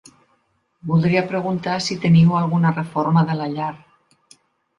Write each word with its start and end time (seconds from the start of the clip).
Voldria 0.91 1.21
preguntar 1.31 1.75
si 1.87 1.97
teniu 2.07 2.29
alguna 2.39 2.73
reforma 2.79 3.25
de 3.29 3.37
la 3.43 3.51
llar. 3.53 3.71